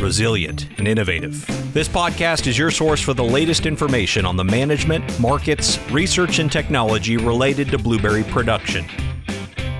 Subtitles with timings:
[0.00, 1.46] resilient, and innovative.
[1.72, 6.50] This podcast is your source for the latest information on the management, markets, research, and
[6.50, 8.86] technology related to blueberry production.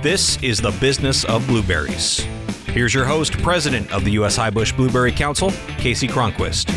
[0.02, 2.20] This is the business of blueberries.
[2.66, 4.36] Here's your host, President of the U.S.
[4.38, 6.68] Highbush Blueberry Council, Kasey Cronquist.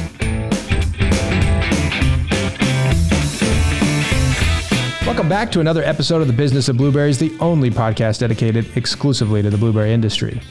[5.06, 9.42] Welcome back to another episode of the Business of Blueberries, the only podcast dedicated exclusively
[9.42, 10.42] to the blueberry industry.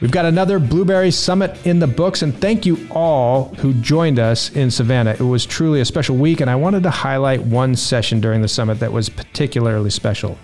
[0.00, 4.50] We've got another Blueberry Summit in the books, and thank you all who joined us
[4.50, 5.12] in Savannah.
[5.12, 8.48] It was truly a special week, and I wanted to highlight one session during the
[8.48, 10.36] summit that was particularly special.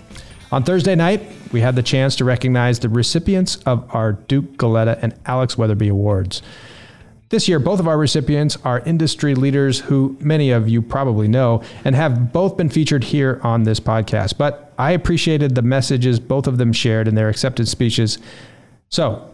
[0.53, 4.99] On Thursday night, we had the chance to recognize the recipients of our Duke Galletta
[5.03, 6.43] and Alex Weatherbee Awards.
[7.29, 11.63] This year, both of our recipients are industry leaders who many of you probably know
[11.85, 14.39] and have both been featured here on this podcast.
[14.39, 18.19] But I appreciated the messages both of them shared in their acceptance speeches.
[18.89, 19.31] So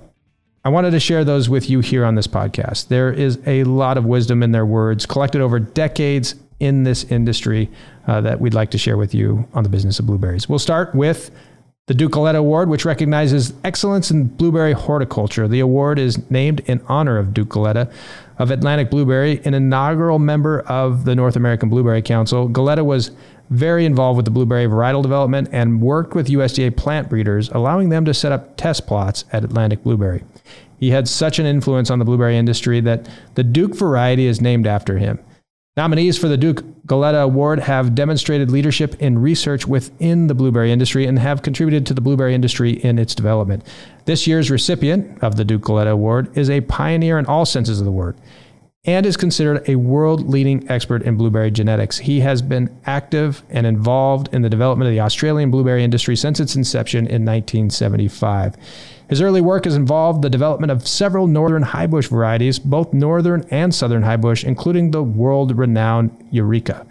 [0.66, 2.88] I wanted to share those with you here on this podcast.
[2.88, 7.70] There is a lot of wisdom in their words collected over decades in this industry
[8.08, 10.48] uh, that we'd like to share with you on the business of blueberries.
[10.48, 11.30] We'll start with
[11.86, 15.46] the Duke Galletta Award, which recognizes excellence in blueberry horticulture.
[15.46, 17.88] The award is named in honor of Duke Galletta
[18.38, 22.48] of Atlantic Blueberry, an inaugural member of the North American Blueberry Council.
[22.48, 23.12] Galletta was
[23.50, 28.04] very involved with the blueberry varietal development and worked with USDA plant breeders, allowing them
[28.04, 30.24] to set up test plots at Atlantic Blueberry.
[30.78, 34.66] He had such an influence on the blueberry industry that the Duke variety is named
[34.66, 35.18] after him.
[35.76, 41.04] Nominees for the Duke Galletta Award have demonstrated leadership in research within the blueberry industry
[41.04, 43.62] and have contributed to the blueberry industry in its development.
[44.06, 47.84] This year's recipient of the Duke Galletta Award is a pioneer in all senses of
[47.84, 48.16] the word
[48.86, 51.98] and is considered a world leading expert in blueberry genetics.
[51.98, 56.38] He has been active and involved in the development of the Australian blueberry industry since
[56.38, 58.56] its inception in 1975.
[59.08, 63.74] His early work has involved the development of several northern highbush varieties, both northern and
[63.74, 66.86] southern highbush, including the world renowned Eureka.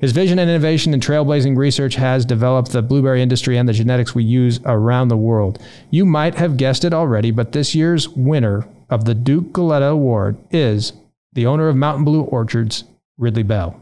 [0.00, 4.14] His vision and innovation in trailblazing research has developed the blueberry industry and the genetics
[4.14, 5.58] we use around the world.
[5.90, 10.38] You might have guessed it already, but this year's winner of the Duke Galletta Award
[10.50, 10.94] is
[11.32, 12.84] the owner of Mountain Blue Orchards,
[13.18, 13.78] Ridley Bell.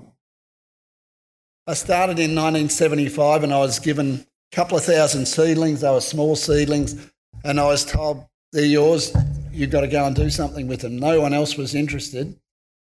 [1.67, 5.83] I started in 1975 and I was given a couple of thousand seedlings.
[5.83, 7.11] They were small seedlings.
[7.45, 9.15] And I was told, they're yours.
[9.53, 10.99] You've got to go and do something with them.
[10.99, 12.39] No one else was interested.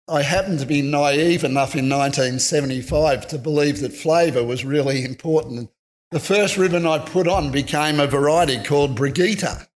[0.07, 5.69] I happened to be naive enough in 1975 to believe that flavour was really important.
[6.11, 9.67] The first ribbon I put on became a variety called Brigitta.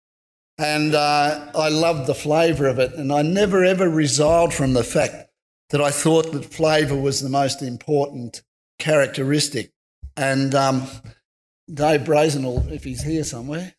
[0.58, 2.94] And uh, I loved the flavour of it.
[2.94, 5.30] And I never ever resiled from the fact
[5.70, 8.42] that I thought that flavour was the most important
[8.78, 9.72] characteristic.
[10.16, 10.86] And um,
[11.72, 13.74] Dave Brazelton, if he's here somewhere,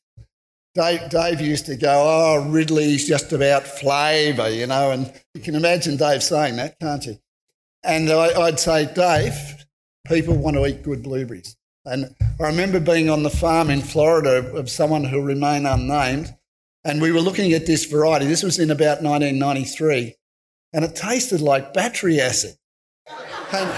[0.73, 5.53] Dave, Dave used to go, Oh, Ridley's just about flavour, you know, and you can
[5.53, 7.19] imagine Dave saying that, can't you?
[7.83, 9.65] And I, I'd say, Dave,
[10.07, 11.55] people want to eat good blueberries.
[11.85, 16.33] And I remember being on the farm in Florida of someone who'll remain unnamed,
[16.83, 18.25] and we were looking at this variety.
[18.25, 20.15] This was in about 1993,
[20.73, 22.55] and it tasted like battery acid.
[23.51, 23.71] And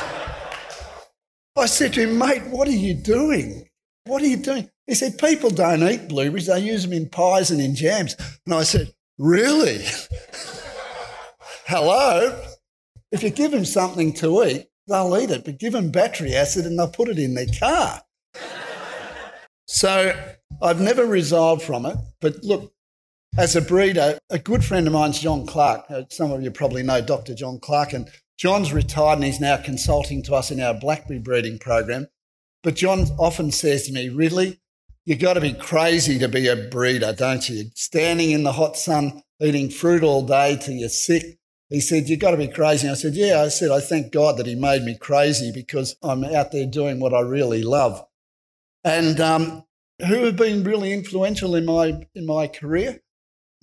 [1.57, 3.67] I said to him, mate, what are you doing?
[4.05, 4.69] What are you doing?
[4.87, 8.15] He said, People don't eat blueberries, they use them in pies and in jams.
[8.45, 9.83] And I said, Really?
[11.65, 12.43] Hello?
[13.11, 16.65] If you give them something to eat, they'll eat it, but give them battery acid
[16.65, 18.01] and they'll put it in their car.
[19.67, 21.97] so I've never resolved from it.
[22.21, 22.73] But look,
[23.37, 25.85] as a breeder, a good friend of mine's John Clark.
[25.89, 27.35] Uh, some of you probably know Dr.
[27.35, 31.59] John Clark, and John's retired and he's now consulting to us in our blackberry breeding
[31.59, 32.07] program.
[32.63, 34.59] But John often says to me, Ridley,
[35.05, 37.65] you've got to be crazy to be a breeder, don't you?
[37.75, 41.37] Standing in the hot sun, eating fruit all day till you're sick.
[41.69, 42.87] He said, You've got to be crazy.
[42.87, 43.41] I said, yeah.
[43.41, 46.99] I said, I thank God that he made me crazy because I'm out there doing
[46.99, 48.05] what I really love.
[48.83, 49.63] And um,
[50.07, 53.01] who have been really influential in my, in my career?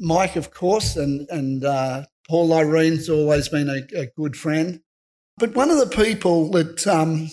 [0.02, 4.80] Mike, of course, and, and uh, Paul Lyrene's always been a, a, good friend.
[5.38, 7.30] But one of the people that, um,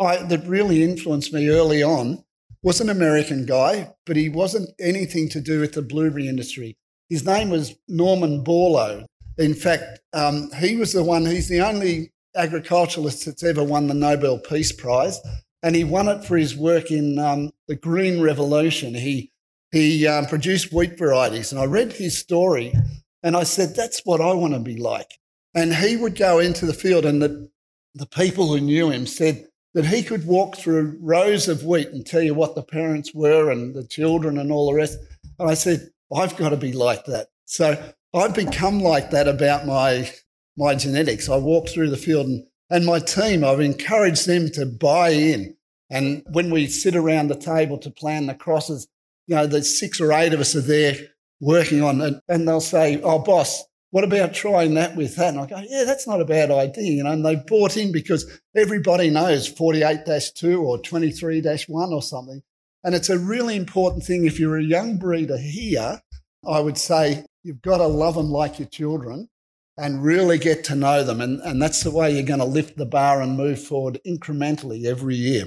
[0.00, 2.24] I, that really influenced me early on
[2.62, 6.76] was an American guy, but he wasn't anything to do with the blueberry industry.
[7.08, 9.06] His name was Norman Borlaug.
[9.38, 13.94] In fact, um, he was the one, he's the only agriculturalist that's ever won the
[13.94, 15.20] Nobel Peace Prize.
[15.62, 18.94] and he won it for his work in um, the Green Revolution.
[18.94, 19.31] He
[19.72, 22.74] he um, produced wheat varieties, and I read his story,
[23.22, 25.18] and I said, "That's what I want to be like."
[25.54, 27.50] And he would go into the field, and the
[27.94, 32.06] the people who knew him said that he could walk through rows of wheat and
[32.06, 34.98] tell you what the parents were and the children and all the rest.
[35.38, 37.28] And I said, I've got to be like that.
[37.46, 37.82] So
[38.14, 40.12] I've become like that about my
[40.56, 41.28] my genetics.
[41.28, 45.56] I walk through the field and, and my team, I've encouraged them to buy in.
[45.90, 48.88] And when we sit around the table to plan the crosses,
[49.26, 50.96] you know, the six or eight of us are there
[51.40, 52.14] working on it.
[52.28, 55.34] And they'll say, Oh, boss, what about trying that with that?
[55.34, 56.92] And I go, yeah, that's not a bad idea.
[56.92, 62.02] You know, and they bought in because everybody knows 48 2 or 23 1 or
[62.02, 62.42] something.
[62.84, 64.24] And it's a really important thing.
[64.24, 66.00] If you're a young breeder here,
[66.48, 69.28] I would say you've got to love them like your children
[69.76, 71.20] and really get to know them.
[71.20, 74.86] And, and that's the way you're going to lift the bar and move forward incrementally
[74.86, 75.46] every year.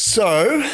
[0.00, 0.64] So,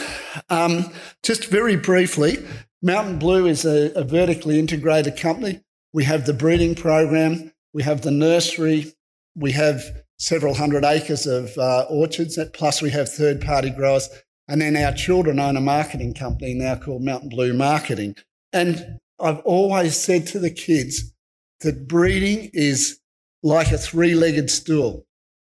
[0.50, 0.92] um,
[1.22, 2.44] just very briefly,
[2.82, 5.62] Mountain Blue is a, a vertically integrated company.
[5.94, 8.92] We have the breeding program, we have the nursery,
[9.34, 9.82] we have
[10.18, 14.10] several hundred acres of uh, orchards, plus we have third party growers.
[14.46, 18.16] And then our children own a marketing company now called Mountain Blue Marketing.
[18.52, 21.14] And I've always said to the kids
[21.60, 23.00] that breeding is
[23.42, 25.06] like a three legged stool.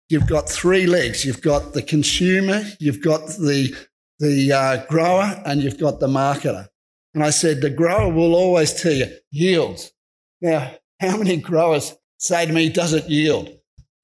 [0.08, 1.24] You've got three legs.
[1.24, 3.74] You've got the consumer, you've got the,
[4.18, 6.66] the uh, grower, and you've got the marketer.
[7.14, 9.92] And I said, the grower will always tell you yields,
[10.40, 13.48] now, how many growers say to me, does it yield?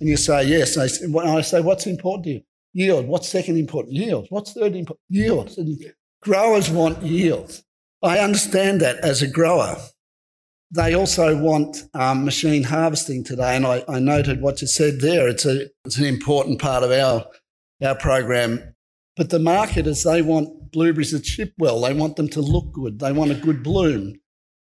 [0.00, 0.76] And you say, yes.
[0.76, 2.40] And I say, what's important to you?
[2.74, 3.08] Yield.
[3.08, 3.94] What's second important?
[3.94, 4.26] Yield.
[4.30, 5.00] What's third important?
[5.10, 5.58] Yield.
[5.58, 5.76] And
[6.22, 7.62] growers want yield.
[8.02, 9.76] I understand that as a grower.
[10.70, 13.56] They also want um, machine harvesting today.
[13.56, 15.28] And I, I noted what you said there.
[15.28, 17.26] It's, a, it's an important part of our,
[17.82, 18.74] our program.
[19.16, 21.80] But the marketers, they want blueberries that ship well.
[21.80, 22.98] They want them to look good.
[22.98, 24.14] They want a good bloom.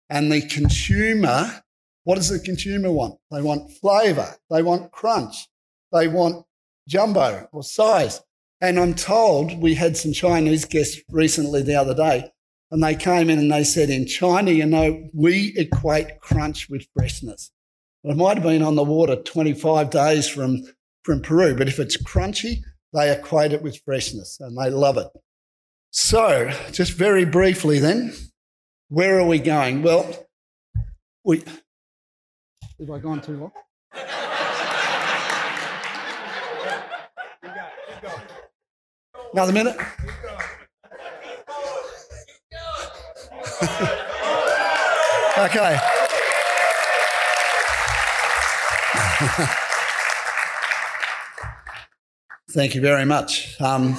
[0.09, 1.63] And the consumer,
[2.05, 3.19] what does the consumer want?
[3.31, 5.49] They want flavour, they want crunch,
[5.93, 6.45] they want
[6.89, 8.21] jumbo or size.
[8.61, 12.33] And I'm told we had some Chinese guests recently the other day,
[12.71, 16.87] and they came in and they said, in China, you know, we equate crunch with
[16.95, 17.51] freshness.
[18.05, 20.63] It might have been on the water 25 days from,
[21.05, 22.61] from Peru, but if it's crunchy,
[22.93, 25.09] they equate it with freshness and they love it.
[25.91, 28.15] So, just very briefly then,
[28.89, 29.83] where are we going?
[29.83, 30.29] Well,
[31.25, 31.43] we.
[32.79, 33.53] Have I gone too long?
[39.33, 39.77] Another minute?
[45.39, 45.79] okay.
[52.53, 53.61] Thank you very much.
[53.61, 53.97] Um,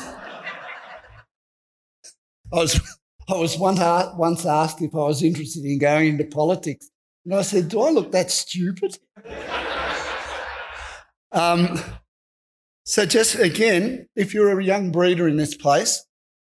[2.51, 2.81] I was
[3.29, 6.89] I was once asked if I was interested in going into politics.
[7.25, 8.97] And I said, Do I look that stupid?
[11.31, 11.79] um,
[12.83, 16.03] so, just again, if you're a young breeder in this place,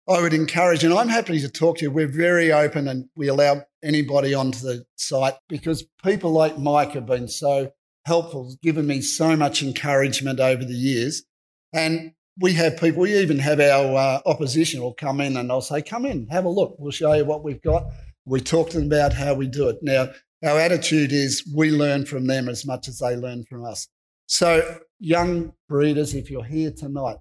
[0.07, 1.92] I would encourage, and I'm happy to talk to you.
[1.92, 7.07] We're very open and we allow anybody onto the site because people like Mike have
[7.07, 7.72] been so
[8.06, 11.24] helpful, given me so much encouragement over the years.
[11.74, 15.62] And we have people, we even have our uh, opposition will come in and I'll
[15.62, 16.75] say, come in, have a look.
[16.78, 17.85] We'll show you what we've got.
[18.26, 19.78] We talk to them about how we do it.
[19.81, 20.09] Now,
[20.44, 23.88] our attitude is we learn from them as much as they learn from us.
[24.28, 27.18] So, young breeders, if you're here tonight,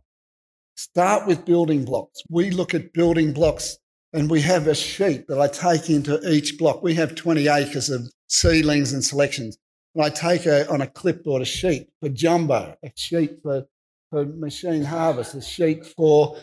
[0.75, 2.23] start with building blocks.
[2.31, 3.78] We look at building blocks
[4.12, 6.83] and we have a sheet that I take into each block.
[6.83, 9.59] We have 20 acres of seedlings and selections.
[9.95, 13.66] And I take a, on a clipboard a sheet for jumbo, a sheet for
[14.14, 16.37] for machine harvest, a sheet for,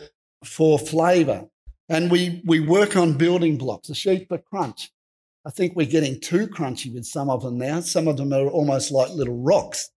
[0.44, 1.48] for flavour.
[1.88, 4.90] And we, we work on building blocks, a sheet for crunch.
[5.46, 7.80] I think we're getting too crunchy with some of them now.
[7.80, 9.90] Some of them are almost like little rocks.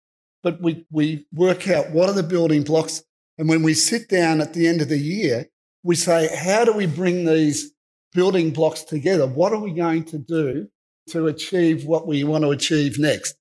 [0.44, 3.02] But we, we work out what are the building blocks.
[3.38, 5.46] And when we sit down at the end of the year,
[5.82, 7.72] we say, how do we bring these
[8.12, 9.26] building blocks together?
[9.26, 10.68] What are we going to do
[11.10, 13.34] to achieve what we want to achieve next?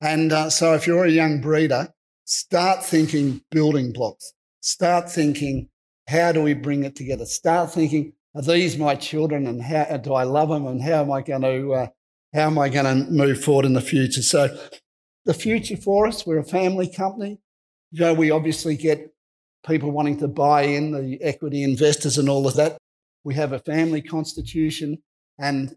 [0.00, 1.88] And uh, so if you're a young breeder,
[2.24, 4.32] start thinking building blocks.
[4.60, 5.68] Start thinking,
[6.08, 7.24] how do we bring it together?
[7.24, 11.12] Start thinking, are these my children and how do I love them and how am
[11.12, 11.86] I going to, uh,
[12.34, 14.22] how am I going to move forward in the future?
[14.22, 14.56] So
[15.24, 17.38] the future for us, we're a family company.
[17.90, 19.10] You know, we obviously get
[19.66, 22.78] people wanting to buy in, the equity investors and all of that.
[23.24, 24.98] We have a family constitution
[25.38, 25.76] and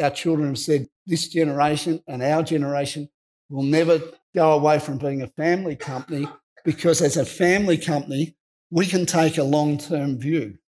[0.00, 3.08] our children have said this generation and our generation
[3.50, 4.00] will never
[4.34, 6.28] go away from being a family company
[6.64, 8.36] because as a family company,
[8.70, 10.58] we can take a long term view.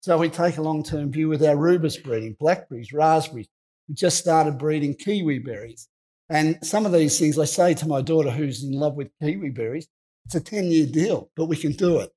[0.00, 3.48] So we take a long term view with our rubus breeding, blackberries, raspberries.
[3.88, 5.88] We just started breeding kiwi berries.
[6.28, 9.50] And some of these things, I say to my daughter who's in love with kiwi
[9.50, 9.88] berries,
[10.26, 12.10] it's a 10 year deal, but we can do it.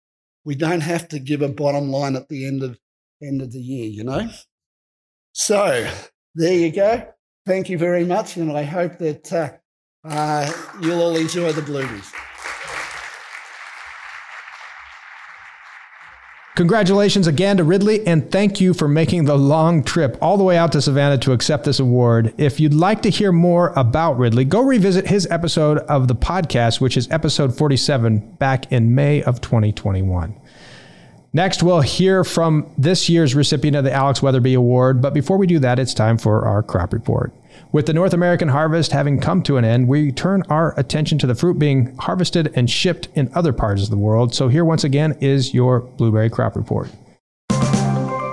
[0.43, 2.79] We don't have to give a bottom line at the end of,
[3.21, 4.29] end of the year, you know?
[5.33, 5.87] So
[6.33, 7.07] there you go.
[7.45, 8.35] Thank you very much.
[8.37, 9.51] And I hope that uh,
[10.03, 10.51] uh,
[10.81, 12.11] you'll all enjoy the blueberries.
[16.55, 20.57] Congratulations again to Ridley, and thank you for making the long trip all the way
[20.57, 22.33] out to Savannah to accept this award.
[22.37, 26.81] If you'd like to hear more about Ridley, go revisit his episode of the podcast,
[26.81, 30.35] which is episode 47, back in May of 2021.
[31.31, 35.47] Next, we'll hear from this year's recipient of the Alex Weatherbee Award, but before we
[35.47, 37.31] do that, it's time for our crop report.
[37.71, 41.27] With the North American harvest having come to an end, we turn our attention to
[41.27, 44.33] the fruit being harvested and shipped in other parts of the world.
[44.33, 46.89] So, here once again is your blueberry crop report.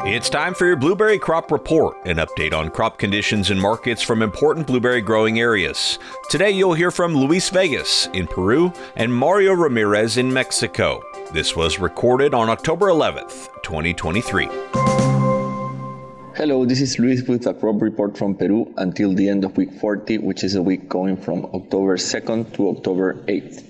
[0.09, 4.23] It's time for your blueberry crop report, an update on crop conditions and markets from
[4.23, 5.99] important blueberry growing areas.
[6.30, 11.02] Today you'll hear from Luis Vegas in Peru and Mario Ramirez in Mexico.
[11.33, 15.06] This was recorded on October 11th, 2023.
[16.37, 19.73] Hello, this is Luis with a crop report from Peru until the end of week
[19.73, 23.64] 40, which is a week going from October 2nd to October 8th.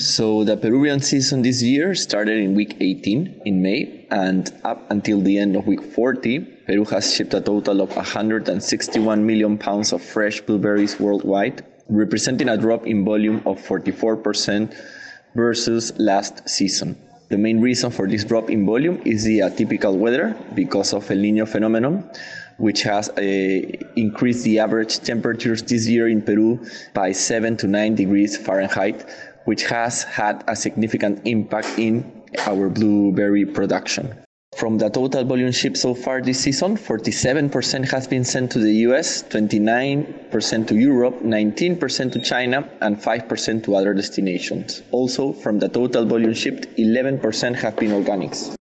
[0.00, 5.20] So the Peruvian season this year started in week 18 in May, and up until
[5.20, 10.00] the end of week 40, Peru has shipped a total of 161 million pounds of
[10.00, 14.74] fresh blueberries worldwide, representing a drop in volume of 44%
[15.34, 16.96] versus last season.
[17.28, 21.18] The main reason for this drop in volume is the atypical weather because of El
[21.18, 22.08] Nino phenomenon,
[22.58, 23.20] which has uh,
[23.96, 26.64] increased the average temperatures this year in Peru
[26.94, 29.10] by 7 to 9 degrees Fahrenheit,
[29.44, 34.25] which has had a significant impact in our blueberry production.
[34.56, 38.72] From the total volume shipped so far this season, 47% has been sent to the
[38.88, 44.82] US, 29% to Europe, 19% to China, and 5% to other destinations.
[44.92, 48.56] Also, from the total volume shipped, 11% have been organics.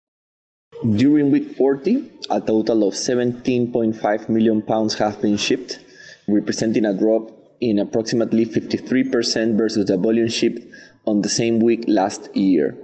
[0.96, 5.78] During week 40, a total of 17.5 million pounds have been shipped,
[6.26, 7.30] representing a drop
[7.60, 10.66] in approximately 53% versus the volume shipped
[11.06, 12.78] on the same week last year.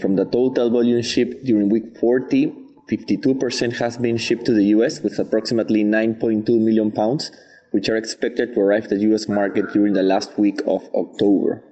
[0.00, 2.52] From the total volume shipped during week 40,
[2.90, 7.30] 52% has been shipped to the US with approximately 9.2 million pounds,
[7.72, 11.62] which are expected to arrive at the US market during the last week of October.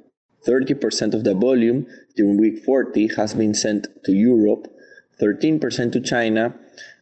[0.46, 1.86] 30% of the volume
[2.16, 4.68] during week 40 has been sent to Europe,
[5.20, 6.54] 13% to China,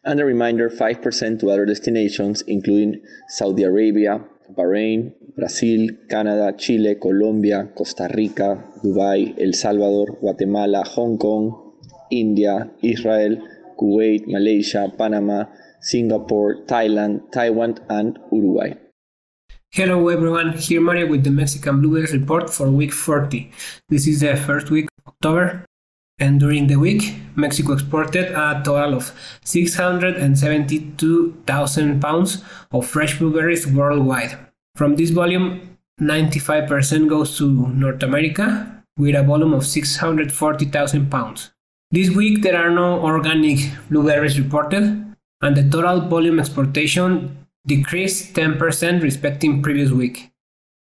[0.03, 4.21] and the remainder 5% to other destinations, including Saudi Arabia,
[4.55, 11.75] Bahrain, Brazil, Canada, Chile, Colombia, Costa Rica, Dubai, El Salvador, Guatemala, Hong Kong,
[12.11, 13.37] India, Israel,
[13.77, 15.45] Kuwait, Malaysia, Panama,
[15.81, 18.73] Singapore, Thailand, Taiwan, and Uruguay.
[19.71, 23.51] Hello everyone, here Mario with the Mexican Blueberries report for week 40.
[23.87, 25.63] This is the first week of October,
[26.19, 29.11] and during the week, Mexico exported a total of
[29.43, 34.37] 672,000 pounds of fresh blueberries worldwide.
[34.75, 41.51] From this volume, 95% goes to North America with a volume of 640,000 pounds.
[41.91, 49.01] This week there are no organic blueberries reported, and the total volume exportation decreased 10%
[49.01, 50.31] respecting previous week.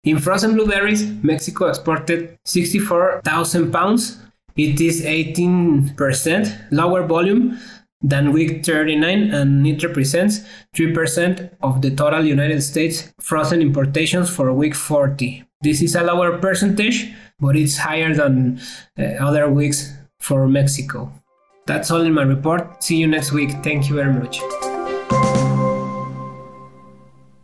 [0.04, 4.20] In frozen blueberries, Mexico exported 64,000 pounds.
[4.56, 7.58] It is 18% lower volume
[8.02, 10.42] than week 39 and it represents
[10.76, 15.44] 3% of the total United States frozen importations for week 40.
[15.62, 18.60] This is a lower percentage, but it's higher than
[19.00, 21.12] uh, other weeks for Mexico.
[21.66, 22.84] That's all in my report.
[22.84, 23.52] See you next week.
[23.64, 24.42] Thank you very much.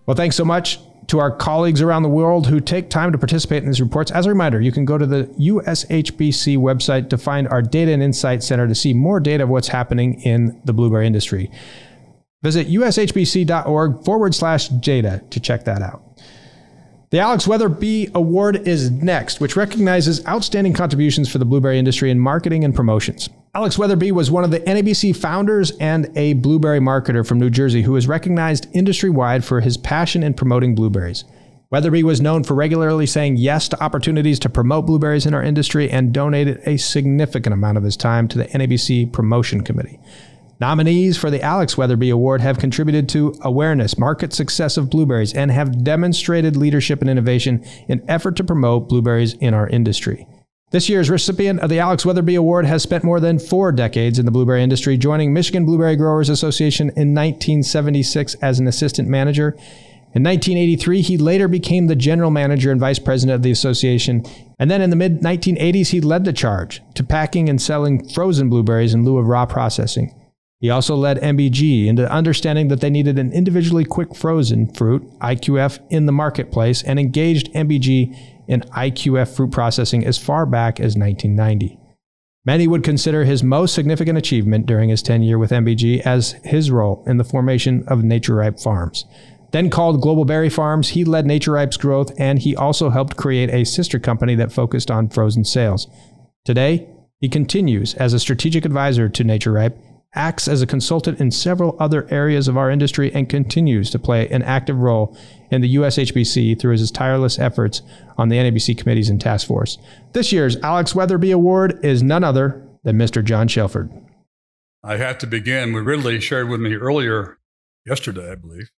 [0.05, 3.63] Well, thanks so much to our colleagues around the world who take time to participate
[3.63, 4.11] in these reports.
[4.11, 8.03] As a reminder, you can go to the USHBC website to find our Data and
[8.03, 11.51] Insight Center to see more data of what's happening in the blueberry industry.
[12.43, 16.03] Visit ushbc.org forward slash data to check that out.
[17.09, 22.19] The Alex Weatherbee Award is next, which recognizes outstanding contributions for the blueberry industry in
[22.19, 23.29] marketing and promotions.
[23.59, 27.81] Alex Weatherbee was one of the NABC founders and a blueberry marketer from New Jersey
[27.81, 31.25] who is recognized industry wide for his passion in promoting blueberries.
[31.69, 35.89] Weatherbee was known for regularly saying yes to opportunities to promote blueberries in our industry
[35.89, 39.99] and donated a significant amount of his time to the NABC Promotion Committee.
[40.61, 45.51] Nominees for the Alex Weatherbee Award have contributed to awareness, market success of blueberries, and
[45.51, 50.25] have demonstrated leadership and innovation in effort to promote blueberries in our industry.
[50.71, 54.25] This year's recipient of the Alex Weatherbee Award has spent more than four decades in
[54.25, 59.55] the blueberry industry, joining Michigan Blueberry Growers Association in 1976 as an assistant manager.
[60.13, 64.23] In 1983, he later became the general manager and vice president of the association.
[64.59, 68.47] And then in the mid 1980s, he led the charge to packing and selling frozen
[68.47, 70.13] blueberries in lieu of raw processing.
[70.59, 75.79] He also led MBG into understanding that they needed an individually quick frozen fruit, IQF,
[75.89, 81.79] in the marketplace and engaged MBG in IQF fruit processing as far back as 1990.
[82.45, 87.03] Many would consider his most significant achievement during his tenure with MBG as his role
[87.05, 89.05] in the formation of Naturipe Farms.
[89.51, 93.65] Then called Global Berry Farms, he led Naturipe's growth and he also helped create a
[93.65, 95.87] sister company that focused on frozen sales.
[96.43, 96.89] Today,
[97.19, 99.77] he continues as a strategic advisor to Nature Ripe
[100.15, 104.27] acts as a consultant in several other areas of our industry, and continues to play
[104.29, 105.15] an active role
[105.51, 107.81] in the USHBC through his tireless efforts
[108.17, 109.77] on the NABC committees and task force.
[110.13, 113.23] This year's Alex Weatherbee Award is none other than Mr.
[113.23, 113.91] John Shelford.
[114.83, 115.73] I have to begin.
[115.73, 117.37] We Ridley shared with me earlier,
[117.85, 118.71] yesterday, I believe.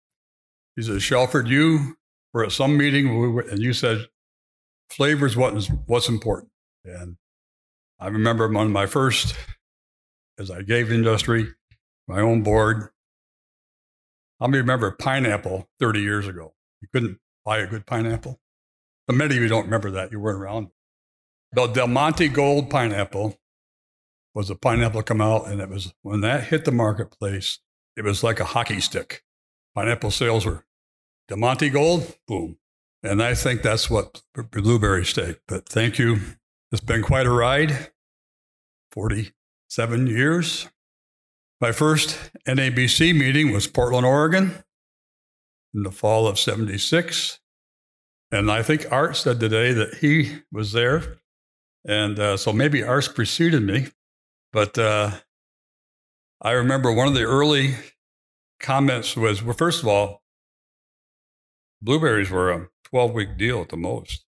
[0.76, 1.96] He said, Shelford, you
[2.32, 3.08] were at some meeting
[3.50, 4.06] and you said
[4.88, 6.50] flavor is what is what's important.
[6.84, 7.16] And
[7.98, 9.34] I remember one of my first
[10.40, 11.48] as I gave industry
[12.08, 12.88] my own board.
[14.40, 16.54] Many remember pineapple 30 years ago?
[16.80, 18.40] You couldn't buy a good pineapple.
[19.06, 20.10] But many of you don't remember that.
[20.10, 20.68] You weren't around.
[21.52, 23.38] The Del Monte Gold pineapple
[24.34, 27.58] was a pineapple come out, and it was when that hit the marketplace,
[27.96, 29.22] it was like a hockey stick.
[29.74, 30.64] Pineapple sales were
[31.28, 32.56] Del Monte Gold, boom.
[33.02, 35.40] And I think that's what blueberry steak.
[35.48, 36.18] But thank you.
[36.72, 37.90] It's been quite a ride.
[38.92, 39.32] 40
[39.70, 40.68] seven years.
[41.60, 44.64] My first NABC meeting was Portland, Oregon
[45.72, 47.38] in the fall of 76.
[48.32, 51.18] And I think Art said today that he was there.
[51.86, 53.88] And uh, so maybe Art preceded me.
[54.52, 55.12] But uh,
[56.42, 57.76] I remember one of the early
[58.58, 60.22] comments was well, first of all,
[61.80, 64.24] blueberries were a 12 week deal at the most.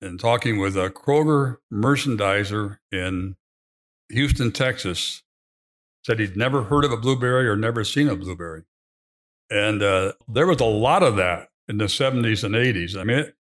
[0.00, 3.36] And talking with a Kroger merchandiser in
[4.10, 5.22] Houston, Texas,
[6.04, 8.62] said he'd never heard of a blueberry or never seen a blueberry.
[9.50, 12.98] And uh, there was a lot of that in the 70s and 80s.
[12.98, 13.36] I mean, it,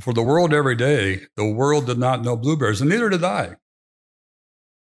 [0.00, 3.56] for the world every day, the world did not know blueberries, and neither did I.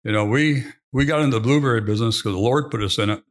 [0.04, 3.10] You know, we we got into the blueberry business because the Lord put us in
[3.10, 3.22] it.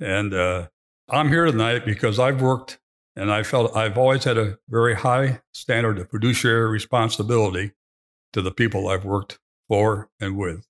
[0.00, 0.68] And uh,
[1.08, 2.78] I'm here tonight because I've worked
[3.14, 7.72] and I felt I've always had a very high standard of fiduciary responsibility
[8.32, 10.66] to the people I've worked for and with.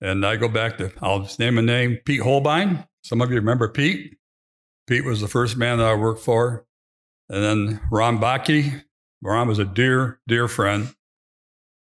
[0.00, 2.84] And I go back to, I'll just name a name, Pete Holbein.
[3.02, 4.16] Some of you remember Pete.
[4.86, 6.66] Pete was the first man that I worked for.
[7.28, 8.82] And then Ron Bakke.
[9.22, 10.94] Ron was a dear, dear friend.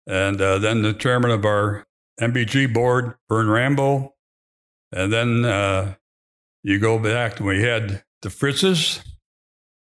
[0.06, 1.86] And uh, then the chairman of our
[2.20, 4.14] MBG board, Vern Rambo.
[4.92, 5.94] And then uh,
[6.62, 9.04] you go back to when we had the Fritzes.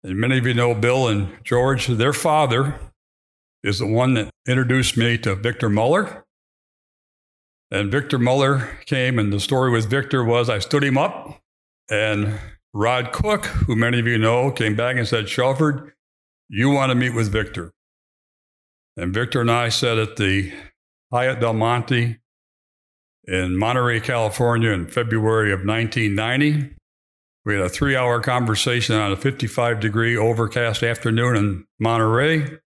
[0.05, 1.87] And many of you know Bill and George.
[1.87, 2.79] Their father
[3.65, 6.24] is the one that introduced me to Victor Moller.
[7.71, 11.41] And Victor Moller came, and the story with Victor was I stood him up,
[11.91, 12.39] and
[12.73, 15.93] Rod Cook, who many of you know, came back and said, Shelford,
[16.49, 17.73] you want to meet with Victor.
[18.97, 20.53] And Victor and I sat at the
[21.13, 22.19] Hyatt Del Monte
[23.27, 26.75] in Monterey, California in February of 1990.
[27.45, 32.59] We had a three hour conversation on a 55 degree overcast afternoon in Monterey.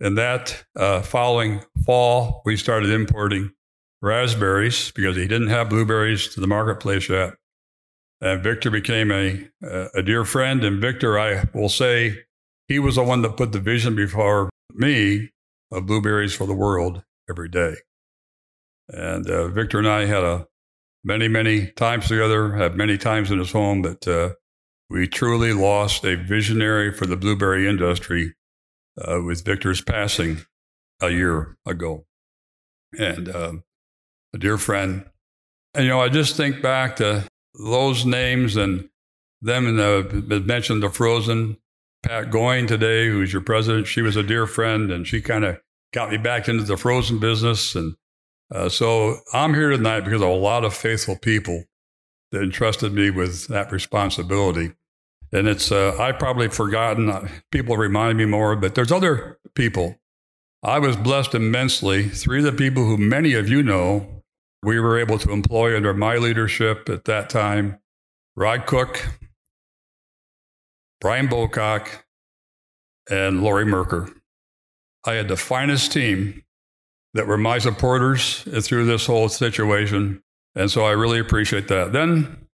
[0.00, 3.53] And that uh, following fall, we started importing
[4.04, 7.34] raspberries because he didn't have blueberries to the marketplace yet.
[8.20, 9.48] And Victor became a,
[9.94, 10.62] a dear friend.
[10.62, 12.24] And Victor, I will say,
[12.68, 15.30] he was the one that put the vision before me
[15.72, 17.74] of blueberries for the world every day.
[18.88, 20.46] And uh, Victor and I had a
[21.02, 24.30] many, many times together, had many times in his home, but uh,
[24.90, 28.34] we truly lost a visionary for the blueberry industry
[29.06, 30.42] uh, with Victor's passing
[31.02, 32.06] a year ago.
[32.98, 33.64] And um,
[34.34, 35.04] a dear friend.
[35.72, 38.88] And, you know, I just think back to those names and
[39.40, 41.56] them and the mentioned the Frozen.
[42.02, 45.58] Pat Goying today, who's your president, she was a dear friend and she kind of
[45.94, 47.74] got me back into the frozen business.
[47.74, 47.94] And
[48.54, 51.64] uh, so I'm here tonight because of a lot of faithful people
[52.30, 54.72] that entrusted me with that responsibility.
[55.32, 59.96] And it's, uh, I've probably forgotten, uh, people remind me more, but there's other people.
[60.62, 62.10] I was blessed immensely.
[62.10, 64.13] Three of the people who many of you know
[64.64, 67.78] we were able to employ under my leadership at that time
[68.36, 69.06] Rod Cook,
[71.00, 71.88] Brian Bocock,
[73.08, 74.10] and Lori Merker.
[75.04, 76.42] I had the finest team
[77.12, 80.22] that were my supporters through this whole situation.
[80.56, 81.92] And so I really appreciate that.
[81.92, 82.48] Then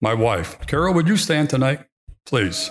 [0.00, 1.80] my wife, Carol, would you stand tonight,
[2.26, 2.70] please?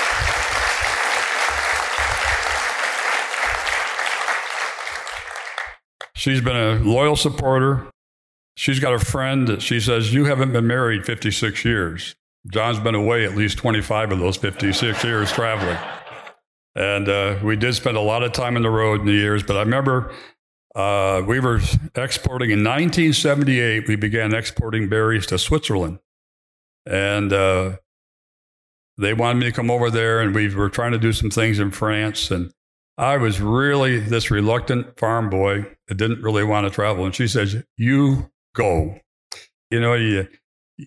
[6.24, 7.86] She's been a loyal supporter.
[8.56, 12.14] She's got a friend that she says, You haven't been married 56 years.
[12.50, 15.76] John's been away at least 25 of those 56 years traveling.
[16.74, 19.42] And uh, we did spend a lot of time on the road in the years,
[19.42, 20.14] but I remember
[20.74, 21.60] uh, we were
[21.94, 23.86] exporting in 1978.
[23.86, 25.98] We began exporting berries to Switzerland,
[26.86, 27.76] and uh,
[28.96, 31.58] they wanted me to come over there, and we were trying to do some things
[31.58, 32.30] in France.
[32.30, 32.50] And
[32.96, 37.04] I was really this reluctant farm boy that didn't really want to travel.
[37.04, 39.00] And she says, "You go."
[39.70, 40.28] You know, you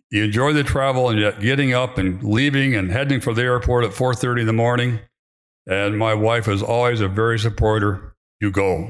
[0.10, 3.84] you enjoy the travel, and yet getting up and leaving and heading for the airport
[3.84, 5.00] at 4:30 in the morning.
[5.70, 8.16] And my wife is always a very supporter.
[8.40, 8.90] You go.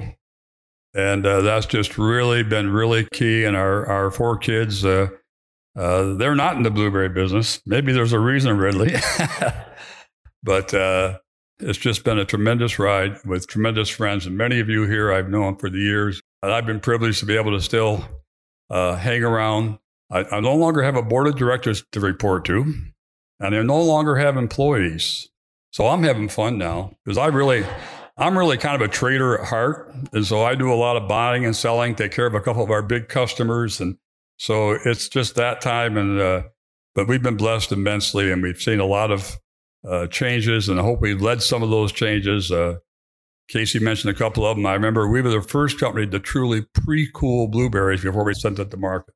[0.94, 3.44] And uh, that's just really been really key.
[3.44, 5.10] And our, our four kids, uh,
[5.78, 7.62] uh, they're not in the blueberry business.
[7.66, 8.96] Maybe there's a reason, Ridley.
[10.44, 11.20] but uh,
[11.60, 14.26] it's just been a tremendous ride with tremendous friends.
[14.26, 16.22] And many of you here I've known for the years.
[16.44, 18.06] And I've been privileged to be able to still
[18.70, 19.80] uh, hang around.
[20.12, 22.74] I, I no longer have a board of directors to report to,
[23.40, 25.30] and I no longer have employees.
[25.72, 27.66] So I'm having fun now because I really,
[28.18, 29.94] I'm really kind of a trader at heart.
[30.14, 32.64] And so I do a lot of buying and selling, take care of a couple
[32.64, 33.82] of our big customers.
[33.82, 33.98] And
[34.38, 35.98] so it's just that time.
[35.98, 36.44] And, uh,
[36.96, 39.38] but we've been blessed immensely and we've seen a lot of
[39.88, 40.70] uh, changes.
[40.70, 42.52] And I hope we've led some of those changes.
[42.52, 42.76] Uh,
[43.52, 44.66] Kasey mentioned a couple of them.
[44.66, 48.60] I remember we were the first company to truly pre cool blueberries before we sent
[48.60, 49.14] it to market.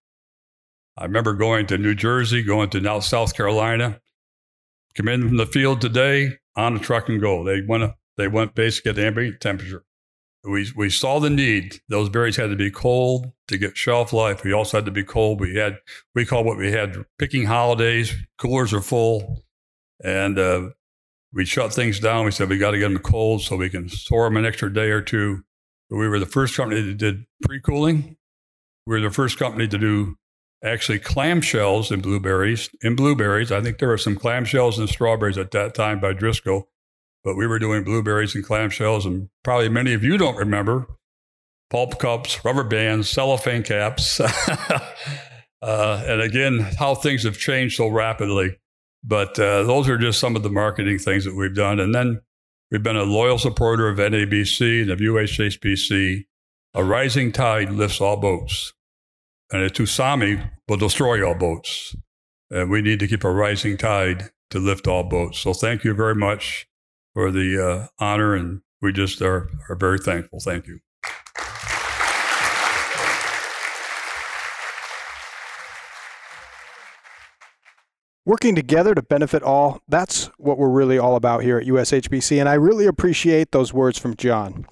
[0.98, 4.00] I remember going to New Jersey, going to now South Carolina,
[4.96, 7.44] come in from the field today, on a truck and go.
[7.44, 9.84] They went they went basically at ambient temperature.
[10.44, 11.82] We we saw the need.
[11.90, 14.44] Those berries had to be cold to get shelf life.
[14.44, 15.40] We also had to be cold.
[15.40, 15.78] We had
[16.16, 18.14] we call what we had picking holidays.
[18.38, 19.44] Coolers are full,
[20.04, 20.70] and uh,
[21.34, 22.26] we shut things down.
[22.26, 24.74] We said we got to get them cold so we can store them an extra
[24.74, 25.44] day or two.
[25.90, 28.18] But we were the first company that did pre cooling.
[28.86, 30.16] We were the first company to do
[30.64, 32.70] actually clamshells in blueberries.
[32.82, 36.70] In blueberries, I think there were some clamshells and strawberries at that time by Driscoll,
[37.24, 40.88] but we were doing blueberries and clamshells, and probably many of you don't remember
[41.72, 44.20] pulp cups, rubber bands, cellophane caps.
[45.62, 48.58] uh, and again, how things have changed so rapidly.
[49.04, 51.80] But uh, those are just some of the marketing things that we've done.
[51.80, 52.22] And then
[52.70, 56.26] we've been a loyal supporter of NABC and of USHBC.
[56.74, 58.74] A rising tide lifts all boats
[59.52, 61.96] and a tsunami will destroy all boats.
[62.50, 65.40] And we need to keep a rising tide to lift all boats.
[65.40, 66.68] So thank you very much
[67.14, 70.40] for the uh, honor, and we just are, are very thankful.
[70.40, 70.80] Thank you.
[78.24, 82.48] Working together to benefit all, that's what we're really all about here at USHBC, and
[82.48, 84.68] I really appreciate those words from John.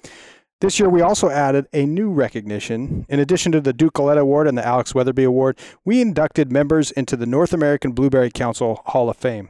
[0.60, 3.06] This year, we also added a new recognition.
[3.08, 6.92] In addition to the Duke Galletta Award and the Alex Weatherbee Award, we inducted members
[6.92, 9.48] into the North American Blueberry Council Hall of Fame.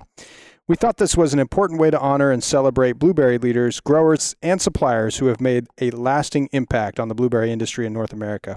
[0.66, 4.62] We thought this was an important way to honor and celebrate blueberry leaders, growers, and
[4.62, 8.56] suppliers who have made a lasting impact on the blueberry industry in North America.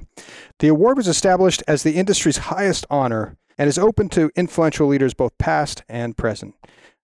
[0.59, 5.13] The award was established as the industry's highest honor and is open to influential leaders
[5.13, 6.55] both past and present.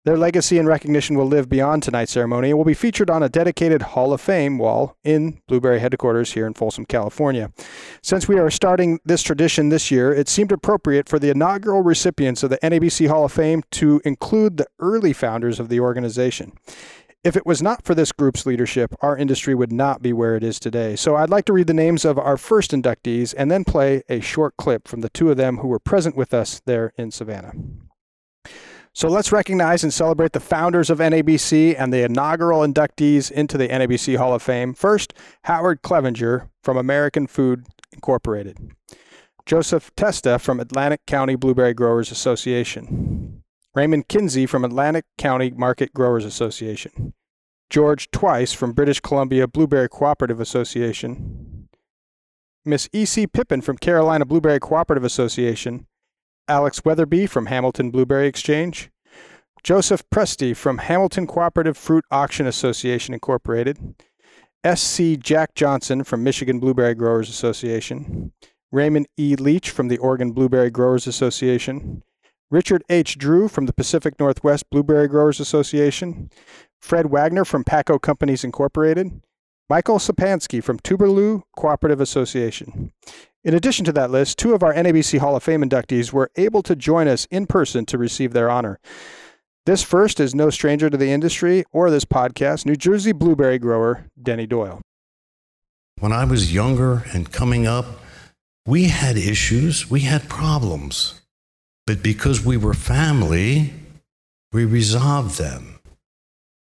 [0.07, 3.27] Their legacy and recognition will live beyond tonight's ceremony and will be featured on a
[3.27, 7.51] dedicated Hall of Fame wall in Blueberry headquarters here in Folsom, California.
[8.01, 12.41] Since we are starting this tradition this year, it seemed appropriate for the inaugural recipients
[12.41, 16.53] of the NABC Hall of Fame to include the early founders of the organization.
[17.27, 20.45] If it was not for this group's leadership, our industry would not be where it
[20.45, 20.95] is today.
[20.95, 24.21] So I'd like to read the names of our first inductees and then play a
[24.21, 27.51] short clip from the two of them who were present with us there in Savannah.
[28.93, 33.67] So let's recognize and celebrate the founders of NABC and the inaugural inductees into the
[33.67, 34.73] NABC Hall of Fame.
[34.73, 35.13] First,
[35.43, 38.71] Howard Clevenger from American Food Incorporated.
[39.45, 43.43] Joseph Testa from Atlantic County Blueberry Growers Association.
[43.75, 47.13] Raymond Kinsey from Atlantic County Market Growers Association.
[47.69, 51.67] George Twice from British Columbia Blueberry Cooperative Association.
[52.65, 53.27] Miss E.C.
[53.27, 55.85] Pippin from Carolina Blueberry Cooperative Association.
[56.49, 58.89] Alex Weatherbee from Hamilton Blueberry Exchange,
[59.63, 63.95] Joseph Presti from Hamilton Cooperative Fruit Auction Association Incorporated,
[64.63, 65.17] S.C.
[65.17, 68.31] Jack Johnson from Michigan Blueberry Growers Association,
[68.71, 69.35] Raymond E.
[69.35, 72.01] Leach from the Oregon Blueberry Growers Association,
[72.49, 73.17] Richard H.
[73.17, 76.29] Drew from the Pacific Northwest Blueberry Growers Association,
[76.87, 79.21] Fred Wagner from Paco Companies Incorporated,
[79.69, 82.93] Michael Sapansky from Tuberloo Cooperative Association.
[83.43, 86.63] In addition to that list, two of our NABC Hall of Fame inductees were able
[86.63, 88.79] to join us in person to receive their honor.
[89.65, 94.05] This first is no stranger to the industry or this podcast, New Jersey blueberry grower
[94.23, 94.79] Denny Doyle.
[95.99, 97.99] When I was younger and coming up,
[98.65, 101.19] we had issues, we had problems.
[101.85, 103.73] But because we were family,
[104.53, 105.76] we resolved them.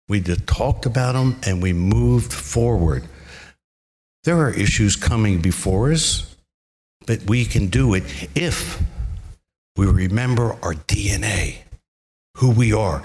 [0.09, 3.05] We just talked about them and we moved forward.
[4.25, 6.37] There are issues coming before us,
[7.07, 8.81] but we can do it if
[9.77, 11.59] we remember our DNA,
[12.37, 13.03] who we are.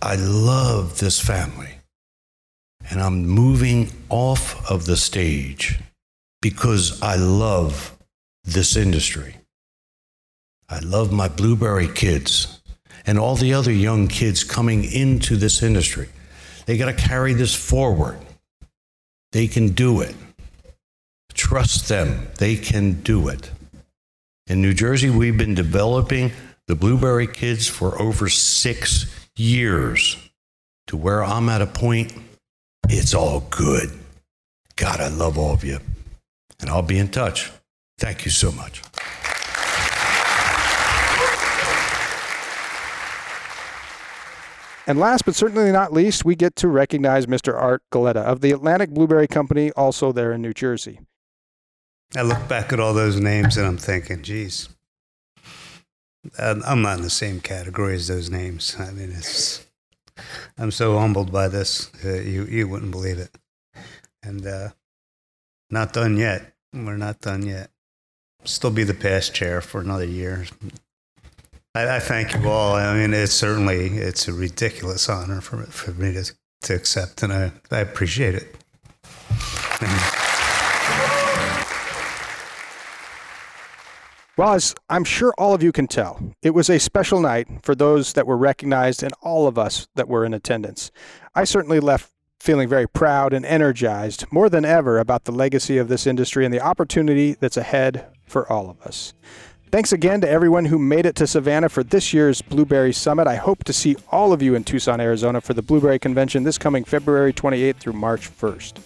[0.00, 1.74] I love this family,
[2.88, 5.78] and I'm moving off of the stage
[6.40, 7.98] because I love
[8.44, 9.36] this industry.
[10.68, 12.59] I love my blueberry kids
[13.06, 16.08] and all the other young kids coming into this industry.
[16.66, 18.18] They got to carry this forward.
[19.32, 20.14] They can do it.
[21.34, 23.50] Trust them, they can do it.
[24.46, 26.32] In New Jersey, we've been developing
[26.66, 30.16] the Blueberry Kids for over six years
[30.88, 32.12] to where I'm at a point,
[32.88, 33.90] it's all good.
[34.76, 35.78] God, I love all of you.
[36.60, 37.50] And I'll be in touch.
[37.98, 38.82] Thank you so much.
[44.86, 47.54] And last but certainly not least, we get to recognize Mr.
[47.54, 51.00] Art Galletta of the Atlantic Blueberry Company, also there in New Jersey.
[52.16, 54.68] I look back at all those names and I'm thinking, geez,
[56.38, 58.76] I'm not in the same category as those names.
[58.78, 59.64] I mean, it's,
[60.58, 61.90] I'm so humbled by this.
[62.04, 63.30] Uh, you, you wouldn't believe it.
[64.22, 64.70] And uh,
[65.70, 66.52] not done yet.
[66.72, 67.70] We're not done yet.
[68.44, 70.46] Still be the past chair for another year.
[71.74, 72.74] I, I, thank you all.
[72.74, 77.32] I mean, it's certainly it's a ridiculous honor for for me to to accept, and
[77.32, 78.56] I, I appreciate it.
[84.36, 87.74] Well, as I'm sure all of you can tell, it was a special night for
[87.74, 90.90] those that were recognized and all of us that were in attendance.
[91.34, 95.88] I certainly left feeling very proud and energized more than ever about the legacy of
[95.88, 99.12] this industry and the opportunity that's ahead for all of us.
[99.70, 103.28] Thanks again to everyone who made it to Savannah for this year's Blueberry Summit.
[103.28, 106.58] I hope to see all of you in Tucson, Arizona for the Blueberry Convention this
[106.58, 108.78] coming February 28th through March 1st.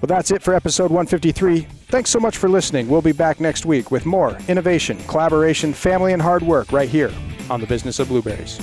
[0.00, 1.66] Well, that's it for episode 153.
[1.88, 2.88] Thanks so much for listening.
[2.88, 7.12] We'll be back next week with more innovation, collaboration, family, and hard work right here
[7.50, 8.58] on the business of blueberries.